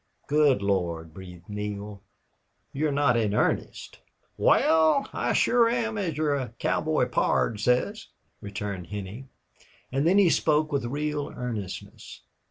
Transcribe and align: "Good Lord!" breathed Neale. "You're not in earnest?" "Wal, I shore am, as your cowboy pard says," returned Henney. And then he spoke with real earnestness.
"Good 0.25 0.63
Lord!" 0.63 1.13
breathed 1.13 1.47
Neale. 1.47 2.01
"You're 2.73 2.91
not 2.91 3.15
in 3.17 3.35
earnest?" 3.35 3.99
"Wal, 4.35 5.07
I 5.13 5.33
shore 5.33 5.69
am, 5.69 5.95
as 5.99 6.17
your 6.17 6.55
cowboy 6.57 7.07
pard 7.07 7.59
says," 7.59 8.07
returned 8.41 8.87
Henney. 8.87 9.27
And 9.91 10.07
then 10.07 10.17
he 10.17 10.31
spoke 10.31 10.71
with 10.71 10.85
real 10.85 11.29
earnestness. 11.29 12.23